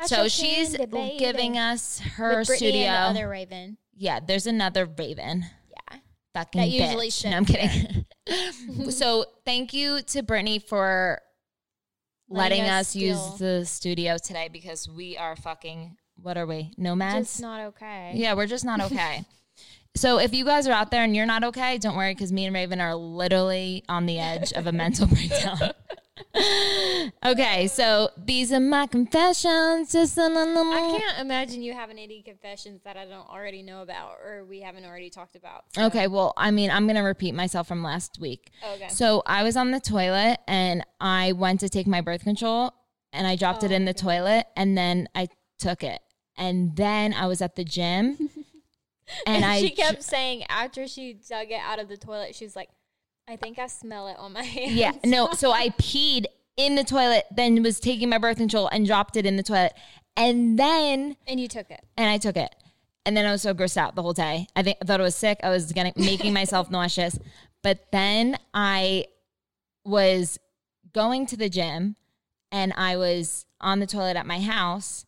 [0.05, 1.17] so Astro she's Candy, baby.
[1.19, 2.87] giving us her studio.
[2.89, 3.77] other Raven.
[3.95, 5.45] yeah, there's another Raven.
[5.69, 5.99] Yeah.
[6.33, 7.29] Fucking That usually bitch.
[7.29, 8.91] No, I'm kidding.
[8.91, 11.19] so thank you to Brittany for
[12.29, 16.71] letting, Letting us, us use the studio today because we are fucking what are we
[16.77, 17.29] nomads?
[17.29, 18.11] Just not okay.
[18.15, 19.23] Yeah, we're just not okay.
[19.95, 22.45] so if you guys are out there and you're not okay, don't worry because me
[22.45, 25.71] and Raven are literally on the edge of a mental breakdown.
[27.25, 29.91] okay, so these are my confessions.
[29.91, 33.81] Just a little- I can't imagine you having any confessions that I don't already know
[33.81, 35.65] about or we haven't already talked about.
[35.73, 38.51] So- Okay, well, I mean, I'm going to repeat myself from last week.
[38.63, 38.89] Oh, okay.
[38.89, 42.73] So I was on the toilet and I went to take my birth control
[43.11, 46.01] and I dropped it Oh in the oh, toilet and then I took it.
[46.37, 48.29] And then I was at the gym
[49.25, 52.55] and I she kept saying after she dug it out of the toilet, she was
[52.55, 52.69] like,
[53.29, 54.73] I think I smell it on my hands.
[54.73, 55.29] Yeah, no.
[55.33, 56.25] So I peed
[56.57, 59.73] in the toilet, then was taking my birth control and dropped it in the toilet,
[60.17, 61.81] and then and you took it.
[61.95, 62.53] and I took it,
[63.05, 64.47] and then I was so grossed out the whole day.
[64.55, 65.39] I think I thought I was sick.
[65.43, 67.19] I was getting making myself nauseous,
[67.61, 69.05] but then I
[69.85, 70.39] was
[70.91, 71.95] going to the gym,
[72.51, 75.05] and I was on the toilet at my house.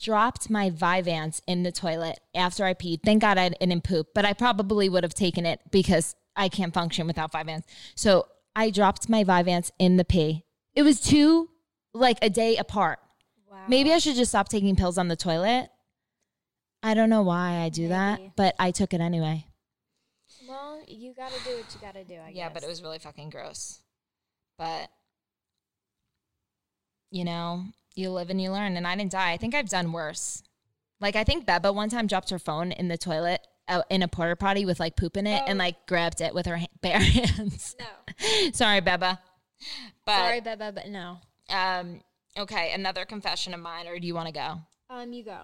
[0.00, 3.00] Dropped my Vyvanse in the toilet after I peed.
[3.04, 6.72] Thank God I didn't poop, but I probably would have taken it because I can't
[6.72, 7.64] function without Vyvanse.
[7.94, 10.44] So I dropped my Vyvanse in the pee.
[10.74, 11.50] It was two,
[11.92, 13.00] like a day apart.
[13.50, 13.64] Wow.
[13.68, 15.68] Maybe I should just stop taking pills on the toilet.
[16.82, 19.46] I don't know why I do that, but I took it anyway.
[20.48, 22.14] Well, you got to do what you got to do.
[22.14, 22.54] I yeah, guess.
[22.54, 23.80] but it was really fucking gross.
[24.56, 24.88] But
[27.10, 27.64] you know,
[27.96, 29.32] you live and you learn, and I didn't die.
[29.32, 30.44] I think I've done worse.
[31.00, 34.08] Like I think Beba one time dropped her phone in the toilet out in a
[34.08, 35.64] porta potty with like poop in it, and Oh.
[35.64, 37.76] like grabbed it with her ha- bare hands.
[37.78, 38.50] no.
[38.52, 39.18] Sorry, Beba.
[40.04, 41.18] But Sorry, Beba, but no.
[41.50, 42.00] um,
[42.36, 44.60] okay, another confession of mine, or do you want to go?
[44.90, 45.38] Um, you go.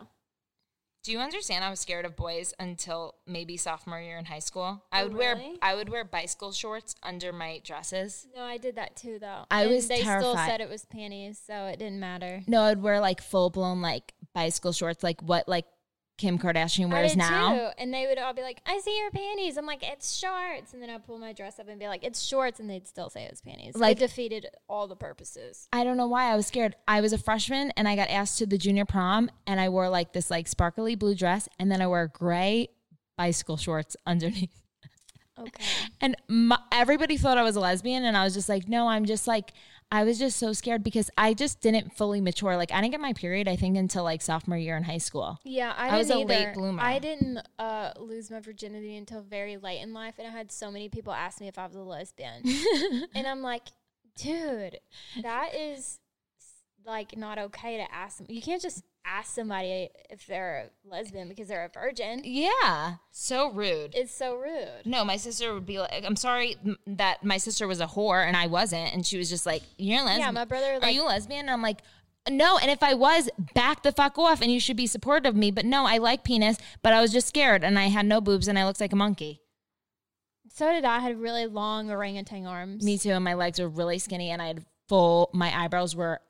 [1.02, 1.62] Do you understand?
[1.62, 4.82] I was scared of boys until maybe sophomore year in high school.
[4.90, 5.38] I Oh, would wear?
[5.60, 8.26] I would wear bicycle shorts under my dresses.
[8.34, 9.44] No, I did that too, though.
[9.50, 12.42] I And was They still said it was panties, so it didn't matter.
[12.46, 15.66] No, I'd wear like full blown like bicycle shorts, like what like
[16.16, 17.54] Kim Kardashian wears now.
[17.54, 20.72] too, and they would all be like, "I see your panties." I'm like, "It's shorts,"
[20.72, 23.10] and then I'd pull my dress up and be like, "It's shorts," and they'd still
[23.10, 23.74] say it was panties.
[23.74, 25.68] Like- it defeated all the purposes.
[25.72, 26.76] I don't know why I was scared.
[26.86, 29.88] I was a freshman and I got asked to the junior prom and I wore
[29.88, 32.68] like this like sparkly blue dress and then I wore gray
[33.16, 34.62] bicycle shorts underneath.
[35.36, 35.64] Okay.
[36.00, 39.04] And my, everybody thought I was a lesbian and I was just like, no, I'm
[39.04, 39.52] just like
[39.94, 42.56] I was just so scared because I just didn't fully mature.
[42.56, 45.38] Like I didn't get my period I think until like sophomore year in high school.
[45.44, 46.82] Yeah, I, I was a late bloomer.
[46.82, 50.72] I didn't uh, lose my virginity until very late in life, and I had so
[50.72, 52.42] many people ask me if I was a lesbian,
[53.14, 53.68] and I'm like,
[54.16, 54.80] dude,
[55.22, 56.00] that is
[56.84, 58.26] like not okay to ask them.
[58.28, 62.22] You can't just ask somebody if they're a lesbian because they're a virgin.
[62.24, 63.94] Yeah, so rude.
[63.94, 64.82] It's so rude.
[64.84, 68.36] No, my sister would be like, I'm sorry that my sister was a whore and
[68.36, 68.94] I wasn't.
[68.94, 70.20] And she was just like, You're lesbian.
[70.20, 71.40] Yeah, my brother Are you a lesbian?
[71.40, 71.80] And I'm like,
[72.28, 72.58] No.
[72.58, 75.50] And if I was, back the fuck off and you should be supportive of me.
[75.50, 78.48] But no, I like penis, but I was just scared and I had no boobs
[78.48, 79.40] and I looked like a monkey.
[80.48, 80.96] so did I.
[80.96, 82.84] I had really long orangutan arms.
[82.84, 83.10] Me too.
[83.10, 86.20] And my legs were really skinny and I had full, my eyebrows were.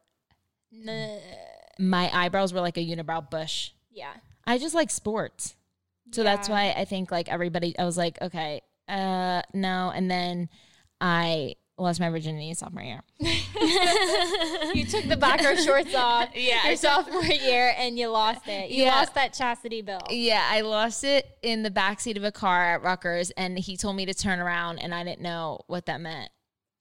[1.79, 3.71] My eyebrows were like a unibrow bush.
[3.91, 4.13] Yeah.
[4.47, 5.57] I just like sports.
[6.13, 9.91] So that's why I think like everybody, I was like, okay, uh, no.
[9.95, 10.49] And then
[11.01, 13.01] I lost my virginity sophomore year.
[14.75, 18.71] You took the back biker shorts off Yeah, your sophomore year and you lost it.
[18.71, 18.97] You Yeah.
[18.97, 20.01] lost that chastity bill.
[20.11, 23.97] Yeah, I lost it in the backseat of a car at Rutgers, and he told
[23.97, 26.31] me to turn around, and I didn't know what that meant.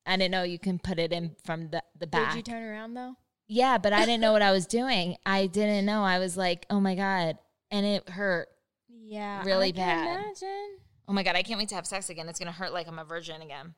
[0.06, 2.34] I didn't know you can put it in from the, the back.
[2.34, 3.16] Did you turn around though?
[3.54, 5.18] Yeah, but I didn't know what I was doing.
[5.26, 6.04] I didn't know.
[6.04, 7.38] I was like, oh my God.
[7.70, 8.48] And it hurt.
[8.90, 9.44] Yeah.
[9.44, 10.20] Really I can bad.
[10.20, 10.78] Imagine.
[11.08, 12.28] Oh my God, I can't wait to have sex again.
[12.30, 13.76] It's going to hurt like I'm a virgin again.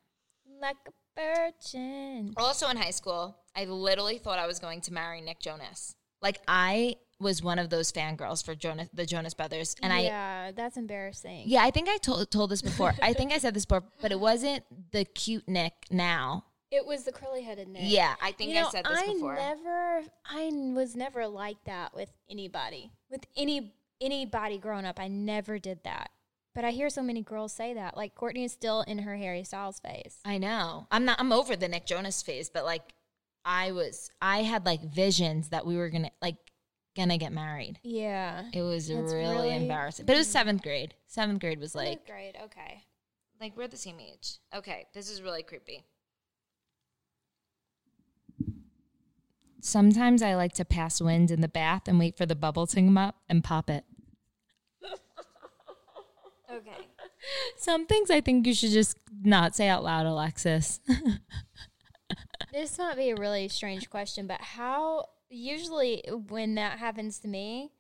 [0.62, 2.34] Like a virgin.
[2.38, 5.96] Also in high school, I literally thought I was going to marry Nick Jonas.
[6.22, 9.76] Like, I was one of those fangirls for Jonas, the Jonas Brothers.
[9.84, 11.44] And I, yeah, that's embarrassing.
[11.46, 12.94] Yeah, I think I told told this before.
[13.02, 16.46] I think I said this before, but it wasn't the cute Nick now.
[16.76, 17.84] It was the curly headed Nick.
[17.86, 19.08] Yeah, I think You know, I said this before.
[19.08, 19.36] I before.
[19.36, 22.92] never, I was never like that with anybody.
[23.10, 26.12] With any anybody growing up, I never did that.
[26.54, 27.96] But I hear so many girls say that.
[27.98, 30.20] Like Courtney is still in her Harry Styles phase.
[30.26, 30.88] I know.
[30.92, 32.94] I'm not I'm over the Nick Jonas phase, but like
[33.44, 36.38] I was I had like visions that we were gonna like
[36.96, 37.80] gonna get married.
[37.84, 38.46] Yeah.
[38.54, 40.06] It was really, really- embarrassing.
[40.06, 40.34] But it was mm-hmm.
[40.34, 40.94] seventh grade.
[41.08, 42.34] Seventh grade was like Like, great.
[42.46, 42.84] Okay.
[43.40, 44.40] like we're the same age.
[44.54, 45.84] Okay, this is really creepy.
[49.66, 52.76] Sometimes I like to pass wind in the bath and wait for the bubble to
[52.76, 53.84] come up and pop it.
[56.54, 56.88] Okay.
[57.58, 60.80] Some things I think you should just not say out loud, Alexis.
[62.54, 67.72] this might be a really strange question, but how usually when that happens to me,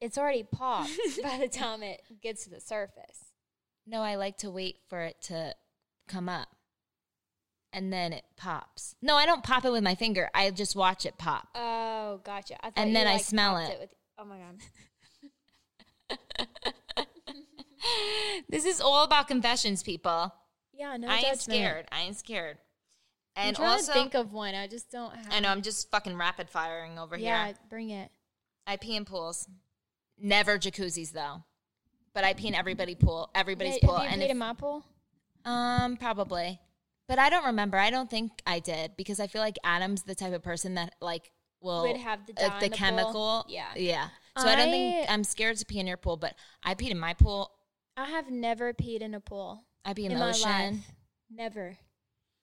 [0.00, 0.90] it's already popped
[1.22, 3.30] by the time it gets to the surface.
[3.86, 5.54] no, I like to wait for it to
[6.08, 6.48] come up.
[7.72, 8.94] And then it pops.
[9.02, 10.30] No, I don't pop it with my finger.
[10.34, 11.48] I just watch it pop.
[11.54, 12.54] Oh, gotcha.
[12.64, 13.80] I thought And you, then I smell popped it.
[13.80, 14.58] with, oh my god.
[18.50, 20.32] This is all about confessions, people.
[20.72, 21.42] Yeah, no I ain't judgment.
[21.42, 21.86] scared.
[21.92, 22.58] I ain't scared.
[23.36, 24.54] I'm And trying also, to think of one.
[24.54, 25.26] I just don't have.
[25.30, 27.54] I know I'm just fucking rapid firing over Yeah, here.
[27.54, 28.10] Yeah, bring it.
[28.66, 29.48] I pee in pools.
[30.20, 31.44] Never jacuzzis though.
[32.14, 33.96] But I pee in everybody pool, everybody's Hey, pool.
[33.96, 34.84] Have you and peed if- in my pool?
[35.44, 36.58] um, probably.
[37.08, 37.78] But I don't remember.
[37.78, 40.94] I don't think I did because I feel like Adam's the type of person that
[41.00, 42.86] like will Would have the uh, dye the in the pool.
[42.86, 43.46] chemical.
[43.48, 43.66] Yeah.
[43.74, 44.08] yeah.
[44.36, 46.90] So I, don't think I- I'm scared to pee in your pool, but I peed
[46.90, 47.50] in my pool.
[47.96, 50.44] I have never peed in a pool I pee in, in the my ocean.
[50.50, 50.74] life.
[51.30, 51.76] Never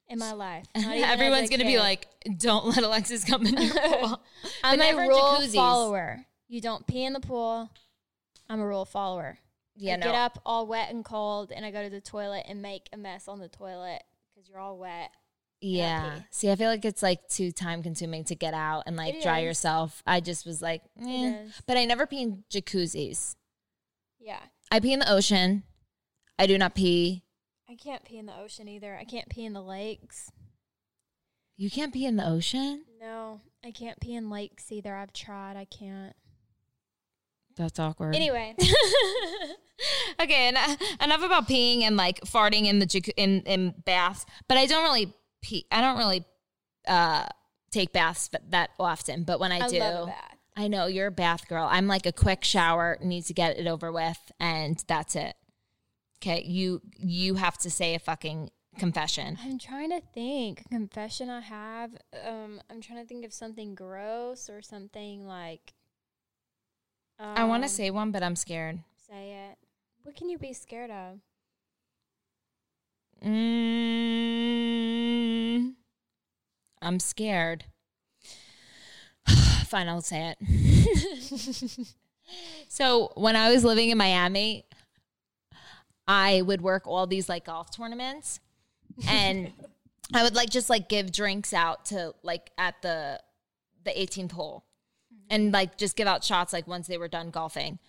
[0.10, 0.65] in my life.
[0.75, 4.21] Not even as a Everyone's gonna be like, "Don't let Alexis come in your pool."
[4.63, 5.54] I'm a rule jacuzzis.
[5.56, 6.25] follower.
[6.47, 7.69] You don't pee in the pool.
[8.49, 9.38] I'm a rule follower.
[9.78, 10.06] Yeah, I no.
[10.08, 12.97] get up all wet and cold, and I go to the toilet and make a
[12.97, 14.04] mess on the toilet
[14.46, 15.12] because you're all wet.
[15.62, 16.20] Yeah.
[16.30, 19.24] See, I feel like it's like too time consuming to get out and like It
[19.24, 19.46] dry is.
[19.46, 20.04] yourself.
[20.06, 21.46] I just was like, eh.
[21.46, 21.62] is.
[21.66, 23.36] but I never pee in jacuzzis.
[24.20, 24.42] Yeah.
[24.72, 25.64] I pee in the ocean.
[26.38, 27.24] I do not pee.
[27.70, 28.96] I can't pee in the ocean either.
[28.96, 30.32] I can't pee in the lakes.
[31.58, 32.84] You can't pee in the ocean?
[33.00, 34.96] No, I can't pee in lakes either.
[34.96, 35.56] I've tried.
[35.56, 36.16] I can't.
[37.56, 38.15] That's awkward.
[38.15, 38.56] Anyway,
[40.22, 44.26] okay, and, uh, enough about peeing and like farting in the jacu- in in baths.
[44.48, 45.65] But I don't really pee.
[45.72, 46.26] I don't really
[46.88, 47.28] uh,
[47.72, 49.24] take baths that often.
[49.24, 50.38] But when I, I do, love a bath.
[50.58, 51.68] I know you're a bath girl.
[51.70, 55.36] I'm like a quick shower, need to get it over with, and that's it.
[56.22, 59.38] Okay, you you have to say a fucking confession.
[59.44, 60.63] I'm trying to think.
[60.70, 61.91] Confession I have.
[62.26, 65.74] Um, I'm trying to think of something gross or something like.
[67.19, 68.80] I want to um, say one, but I'm scared.
[69.08, 69.58] Say it.
[70.04, 71.19] What can you be scared of?
[73.23, 74.56] Mm,
[76.82, 77.65] I'm scared.
[79.65, 81.88] Fine, I'll say it.
[82.67, 84.65] so when I was living in Miami,
[86.08, 88.39] I would work all these like golf tournaments,
[89.08, 89.51] and
[90.13, 93.19] I would like just like give drinks out to like at the
[93.86, 94.65] the 18th hole,
[95.30, 97.80] and like just give out shots like once they were done golfing.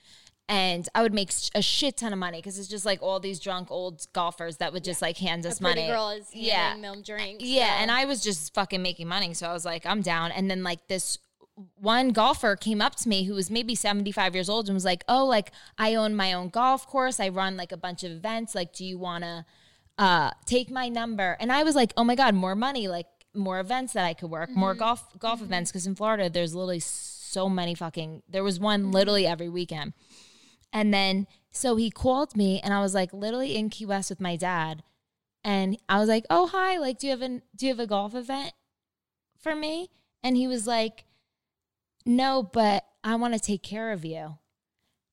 [0.49, 3.41] And I would make a shit ton of money because it's just like all these
[3.41, 5.93] drunk old golfers that would just like hand us a pretty money.
[5.93, 6.81] girl is Yeah.
[6.81, 7.43] them drinks.
[7.43, 10.31] Yeah, so- and I was just fucking making money, so I was like, I'm down.
[10.31, 11.19] And then like this
[11.81, 15.03] one golfer came up to me who was maybe 75 years old and was like,
[15.09, 17.19] "Oh, like I own my own golf course.
[17.19, 18.55] I run like a bunch of events.
[18.55, 19.45] Like, do you want to
[19.99, 23.59] uh take my number?" And I was like, "Oh my god, more money, like more
[23.59, 24.79] events that I could work, more Mm-hmm.
[24.81, 27.16] golf golf events because in Florida there's literally so
[27.49, 28.65] many fucking there was Mm-hmm.
[28.65, 29.93] one literally every weekend."
[30.73, 34.21] And then so he called me and I was like literally in Key West with
[34.21, 34.83] my dad.
[35.45, 36.77] And I was like, "Oh, hi.
[36.79, 38.53] Like do you have an do you have a golf event
[39.39, 39.91] for me?"
[40.23, 41.05] And he was like,
[42.05, 44.39] "No, but I want to take care of you."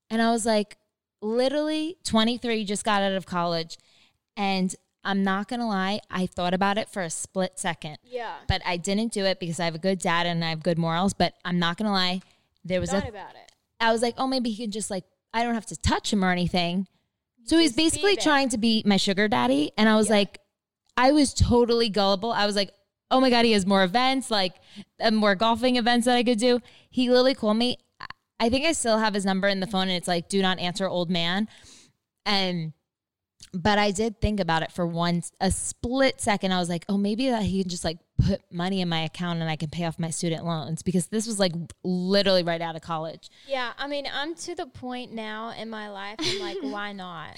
[0.09, 0.77] And I was like,
[1.21, 3.77] literally 23 just got out of college
[4.35, 7.97] and I'm not to lie, I thought about it for a split second.
[8.03, 8.35] yeah.
[8.47, 10.77] But I didn't do it because I have a good dad and I have good
[10.77, 12.21] morals, but I'm not to lie,
[12.63, 13.51] there was Thought a about it.
[13.79, 16.23] I was like, oh, maybe he can just like, I don't have to touch him
[16.23, 16.87] or anything.
[17.45, 19.71] So he's basically trying to be my sugar daddy.
[19.77, 20.39] And I was like,
[20.95, 22.31] I was totally gullible.
[22.31, 22.71] I was like,
[23.11, 24.55] oh my God, he has more events, like
[25.01, 26.61] uh, more golfing events that I could do.
[26.89, 27.77] He literally called me.
[28.39, 30.59] I think I still have his number in the phone and it's like, do not
[30.59, 31.49] answer old man.
[32.25, 32.73] And,
[33.53, 36.51] but I did think about it for one, a split second.
[36.51, 39.41] I was like, oh, maybe that he can just like put money in my account
[39.41, 41.51] and I can pay off my student loans because this was like
[41.83, 43.29] literally right out of college.
[43.47, 46.15] Yeah, I mean, I'm to the point now in my life.
[46.19, 47.37] I'm like, why not?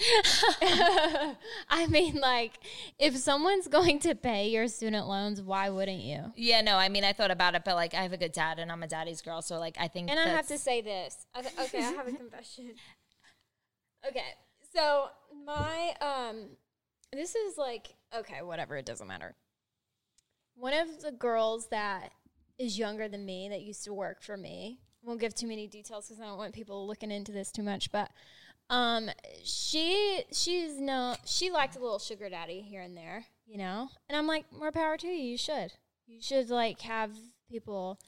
[1.68, 2.52] I mean, like,
[2.98, 6.32] if someone's going to pay your student loans, why wouldn't you?
[6.34, 8.58] Yeah, no, I mean, I thought about it, but like, I have a good dad
[8.58, 9.42] and I'm a daddy's girl.
[9.42, 10.10] So, like, I think.
[10.10, 11.26] And I have to say this.
[11.34, 12.72] Th- Okay, I have a confession.
[14.08, 14.24] Okay,
[14.74, 15.08] so
[15.46, 16.36] my um,
[17.12, 18.76] this is like okay, whatever.
[18.76, 19.34] It doesn't matter.
[20.56, 22.12] One of the girls that
[22.58, 24.80] is younger than me that used to work for me.
[25.02, 27.92] Won't give too many details because I don't want people looking into this too much.
[27.92, 28.10] But
[28.70, 29.08] um,
[29.44, 33.88] she she's no she liked a little sugar daddy here and there, you know.
[34.08, 35.12] And I'm like, more power to you.
[35.14, 35.72] You should.
[36.06, 37.12] You should like have
[37.50, 37.98] people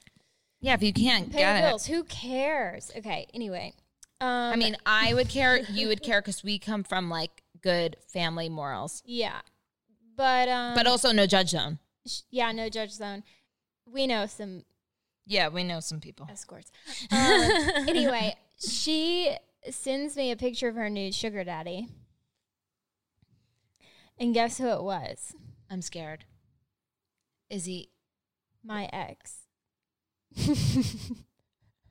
[0.59, 1.69] Yeah, if you can't pay get your it.
[1.69, 1.85] bills.
[1.85, 2.91] Who cares?
[2.97, 3.27] Okay.
[3.33, 3.73] Anyway,
[4.21, 7.97] um, I mean, I would care, you would care because we come from like good
[8.11, 9.39] family morals, yeah,
[10.15, 11.79] but um, but also no judge zone.
[12.07, 13.23] sh- yeah, no judge zone.
[13.85, 14.63] We know some
[15.25, 16.27] Yeah, we know some people.
[16.29, 16.71] escorts.
[17.11, 17.49] Um,
[17.87, 19.35] anyway, she
[19.69, 21.87] sends me a picture of her new sugar daddy,
[24.17, 25.33] and guess who it was?
[25.69, 26.25] I'm scared.
[27.49, 27.89] Is he
[28.63, 29.37] My ex.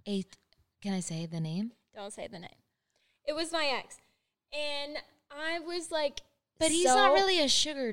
[0.06, 0.36] eight?
[0.82, 1.72] Can I say the name?
[1.98, 2.50] Don't say the name.
[3.26, 3.96] It was my ex,
[4.52, 4.98] and
[5.32, 6.20] I was like,
[6.60, 7.92] But he's so- not really a sugar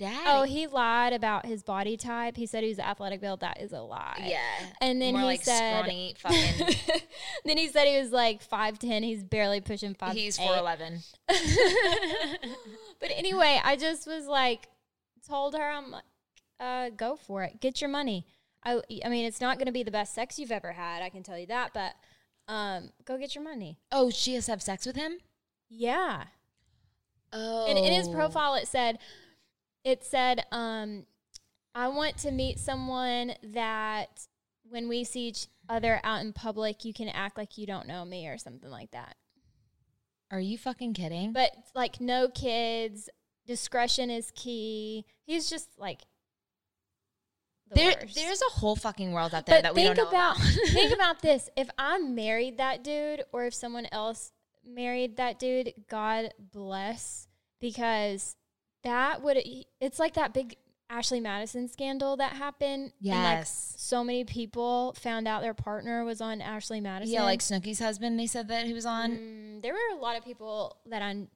[0.00, 0.24] daddy.
[0.26, 2.36] Oh, he lied about his body type.
[2.36, 3.38] He said he was athletic build.
[3.40, 4.24] That is a lie.
[4.26, 4.40] yeah.
[4.80, 6.74] And then More he like said, scrawny, fucking.
[7.44, 9.04] then he said he was like five ten.
[9.04, 10.14] He's barely pushing five.
[10.14, 10.98] he's four eleven.
[11.28, 14.68] But anyway, I just was like,
[15.26, 16.04] told her, I'm like,
[16.58, 17.60] uh, go for it.
[17.60, 18.26] Get your money.
[18.64, 21.02] I, I mean, it's not going to be the best sex you've ever had.
[21.02, 21.70] I can tell you that.
[21.72, 21.94] But
[22.50, 23.78] um, go get your money.
[23.92, 25.18] Oh, she has to have sex with him.
[25.68, 26.24] Yeah.
[27.32, 28.98] Oh, And in his profile, it said,
[29.84, 31.06] it said, um,
[31.76, 34.26] I want to meet someone that
[34.68, 38.04] when we see each other out in public, you can act like you don't know
[38.04, 39.14] me or something like that.
[40.32, 41.32] Are you fucking kidding?
[41.32, 43.08] But like, no kids,
[43.46, 45.06] discretion is key.
[45.24, 46.00] He's just like,
[47.70, 48.14] the there, worst.
[48.14, 50.48] there's a whole fucking world out there but that we think don't know about, about.
[50.68, 54.32] think about this: if I married that dude, or if someone else
[54.66, 57.28] married that dude, God bless,
[57.60, 58.36] because
[58.84, 59.38] that would
[59.80, 60.56] it's like that big
[60.88, 62.92] Ashley Madison scandal that happened.
[63.00, 63.74] and, like, Yes.
[63.78, 67.14] so many people found out their partner was on Ashley Madison.
[67.14, 68.18] Yeah, like Snooki's husband.
[68.18, 69.12] They said that he was on.
[69.12, 71.26] Mm, there were a lot of people that I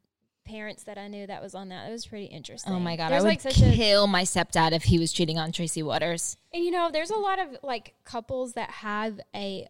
[0.45, 1.89] parents that I knew that was on that.
[1.89, 2.73] It was pretty interesting.
[2.73, 5.13] Oh my god, There's I would like such a kill my stepdad if he was
[5.13, 6.37] cheating on Tracy Waters.
[6.53, 9.67] And you know, there's a lot of like couples that have a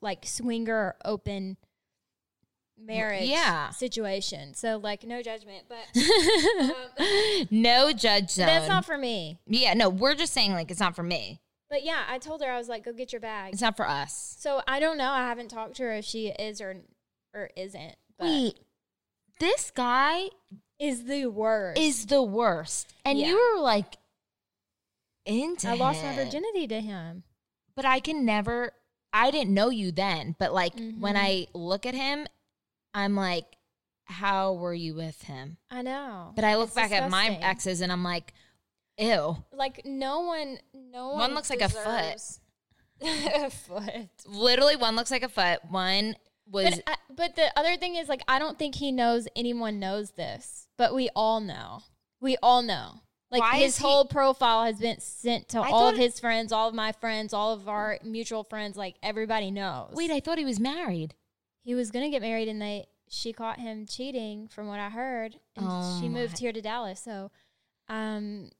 [0.00, 1.56] like swinger open
[2.80, 3.70] marriage Yeah.
[3.70, 4.54] situation.
[4.54, 6.00] So like no judgment, but
[6.62, 8.46] um, no judge zone.
[8.46, 9.38] that's not for me.
[9.46, 11.40] yeah, no, we're just saying like it's not for me.
[11.70, 13.52] But yeah, I told her I was like, go get your bag.
[13.52, 14.36] It's not for us.
[14.38, 15.10] So I don't know.
[15.10, 16.76] I haven't talked to her if she is or
[17.34, 17.96] or isn't.
[18.18, 18.58] But Wait,
[19.38, 20.28] this guy
[20.78, 21.78] is the worst.
[21.80, 23.28] is the worst, and Yeah.
[23.28, 23.96] you were like
[25.26, 25.68] into.
[25.68, 27.24] I lost my virginity to him.
[27.74, 28.72] but I can never.
[29.12, 31.16] I didn't know you then, but like when Mhm.
[31.16, 32.26] I look at him,
[32.92, 33.56] I'm like,
[34.04, 35.58] how were you with him?
[35.70, 36.32] I know.
[36.34, 38.34] But I look It's back at my exes and I'm like,
[38.98, 39.44] ew.
[39.52, 42.20] like no one no one One looks like a foot.
[43.00, 44.08] a foot.
[44.26, 45.64] Literally, one looks like a foot.
[45.70, 46.16] One
[46.50, 49.78] was But, I, but the other thing is, like, I don't think he knows anyone
[49.78, 51.82] knows this, but we all know.
[52.20, 53.00] We all know.
[53.30, 56.18] Like Why his is he- whole profile has been sent to I all of his
[56.18, 58.76] friends, all of my friends, all of our mutual friends.
[58.76, 59.90] Like everybody knows.
[59.92, 60.10] wait.
[60.10, 61.14] I thought he was married.
[61.62, 65.36] he was gonna get married, and they she caught him cheating, from what I heard,
[65.56, 67.00] and Oh she moved my- here to Dallas.
[67.00, 67.30] So,
[67.88, 68.50] um,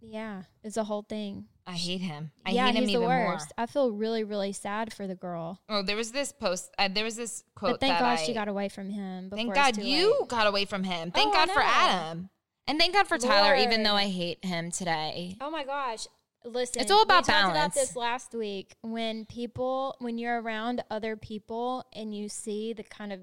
[0.00, 1.46] yeah, it's a whole thing.
[1.66, 2.32] I hate him.
[2.44, 3.26] I yeah, hate him he's the even more.
[3.28, 3.52] worst.
[3.56, 5.60] I feel really, really sad for the girl.
[5.68, 6.74] Oh, there was this post.
[6.78, 7.74] Uh, there was this quote.
[7.74, 9.30] But thank God I- she got away from him.
[9.30, 10.28] Thank God you late.
[10.28, 11.10] got away from him.
[11.12, 11.62] Thank Oh, God for.
[11.62, 12.30] Adam.
[12.66, 15.36] And thank God for Tyler, even though I hate him today.
[15.40, 16.06] Oh my gosh.
[16.44, 17.56] Listen, It's all about we talked balance.
[17.56, 18.74] about this last week.
[18.82, 23.20] When people, when you're around other people and you see the kind of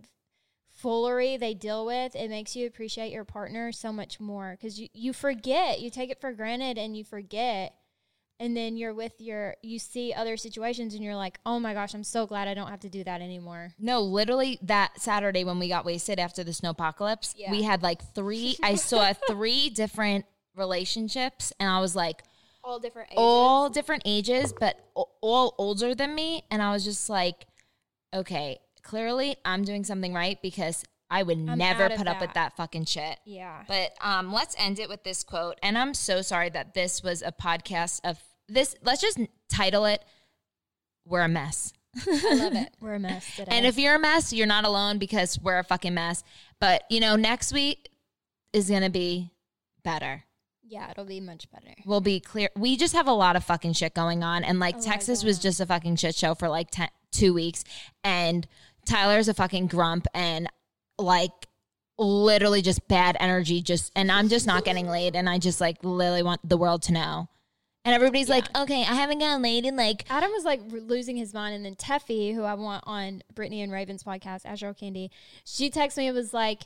[0.71, 4.87] foolery they deal with, it makes you appreciate your partner so much more because you,
[4.93, 7.73] you forget, you take it for granted and you forget.
[8.41, 11.93] And then you're with your, you see other situations and you're like, oh my gosh,
[11.93, 13.73] I'm so glad I don't have to do that anymore.
[13.77, 17.51] No, literally that Saturday when we got wasted after the snowpocalypse, Yeah.
[17.51, 18.55] we had like three.
[18.63, 20.25] I saw three different
[20.55, 22.23] relationships, and I was like,
[22.63, 23.17] All different ages.
[23.17, 24.77] all different ages, but
[25.21, 26.43] all older than me.
[26.51, 27.47] And I was just like,
[28.13, 32.53] okay, clearly I'm doing something right because I would I'm never put up with that.
[32.53, 33.17] that fucking shit.
[33.25, 33.63] yeah.
[33.67, 35.57] But um, let's end it with this quote.
[35.63, 38.19] And I'm so sorry that this was a podcast of
[38.49, 38.75] this.
[38.83, 39.19] Let's just
[39.49, 40.03] title it
[41.05, 41.73] "We're a Mess."
[42.07, 42.69] I love it.
[42.79, 43.51] We're a mess today.
[43.51, 46.23] And if you're a mess, you're not alone because we're a fucking mess.
[46.61, 47.89] But you know, next week
[48.53, 49.31] is gonna be
[49.83, 50.23] better.
[50.63, 51.73] yeah, it'll be much better.
[51.85, 52.49] We'll be clear.
[52.55, 55.39] We just have a lot of fucking shit going on, and like Oh Texas was
[55.39, 57.63] just a fucking shit show for like ten, two weeks,
[58.03, 58.45] and
[58.85, 60.47] Tyler's a fucking grump, and
[60.99, 61.31] like
[61.97, 63.63] literally just bad energy.
[63.63, 66.83] Just and I'm just not getting laid, and I just like literally want the world
[66.83, 67.29] to know.
[67.85, 71.33] And everybody's like, okay, I haven't gotten laid in like Adam was like losing his
[71.33, 75.11] mind, and then Teffy, who I want on Brittany and Raven's podcast, Azure Candy,
[75.45, 76.63] she texted me and was like,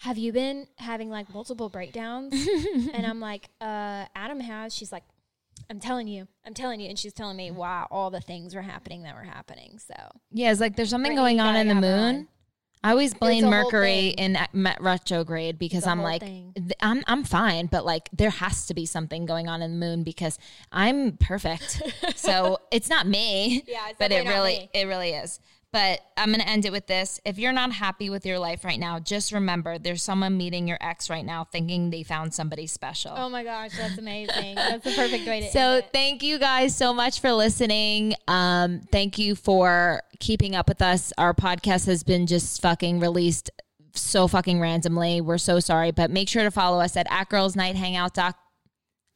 [0.00, 2.34] "Have you been having like multiple breakdowns?"
[2.92, 5.04] and I'm like, "Uh, Adam has." She's like,
[5.70, 8.62] "I'm telling you, I'm telling you," and she's telling me why all the things were
[8.62, 9.78] happening that were happening.
[9.78, 9.94] So
[10.30, 12.16] Yeah, it's like there's something Brittany, going on in the moon.
[12.16, 12.28] on.
[12.82, 14.46] I always blame Mercury in uh,
[14.80, 19.26] retrograde because I'm like, th- I'm I'm fine, but like there has to be something
[19.26, 20.38] going on in the moon because
[20.72, 21.82] I'm perfect.
[22.16, 23.64] so it's not me.
[23.66, 24.70] Yeah, it's but it really me.
[24.72, 25.40] it really is.
[25.72, 27.20] But I'm gonna end it with this.
[27.24, 30.78] If you're not happy with your life right now, just remember there's someone meeting your
[30.80, 33.12] ex right now thinking they found somebody special.
[33.16, 34.56] oh my gosh, that's amazing.
[34.56, 35.50] that's the perfect way to.
[35.50, 35.90] So end it.
[35.92, 38.14] thank you guys so much for listening.
[38.26, 41.12] Um, thank you for keeping up with us.
[41.16, 43.50] Our podcast has been just fucking released
[43.94, 45.20] so fucking randomly.
[45.20, 48.36] We're so sorry, but make sure to follow us at at girls night hangout doc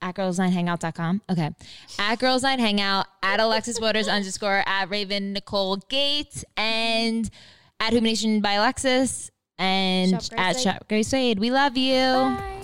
[0.04, 1.22] at girls night hangout.com.
[1.30, 1.50] Okay.
[1.98, 7.28] At girls night hangout at Alexis Waters underscore at Raven Nicole Gates and
[7.80, 10.62] at Humanation by Alexis and Shop Grace at Wade.
[10.62, 11.38] Shop Grace Wade.
[11.38, 11.94] We love you.
[11.94, 12.63] Bye.